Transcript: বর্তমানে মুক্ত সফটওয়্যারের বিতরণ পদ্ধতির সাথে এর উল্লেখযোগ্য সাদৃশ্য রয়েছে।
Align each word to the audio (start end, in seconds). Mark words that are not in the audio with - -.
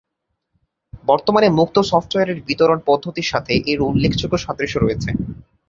বর্তমানে 1.05 1.47
মুক্ত 1.51 1.75
সফটওয়্যারের 1.91 2.39
বিতরণ 2.47 2.79
পদ্ধতির 2.85 3.29
সাথে 3.31 3.53
এর 3.71 3.79
উল্লেখযোগ্য 3.89 4.35
সাদৃশ্য 4.37 4.75
রয়েছে। 4.79 5.09